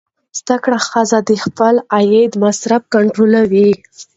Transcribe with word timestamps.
زده 0.39 0.55
کړه 0.63 0.79
ښځه 0.89 1.17
د 1.29 1.31
خپل 1.43 1.75
عاید 1.93 2.31
مصرف 2.43 2.81
کنټرولوي. 2.93 3.69